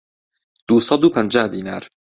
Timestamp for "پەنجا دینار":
1.15-1.83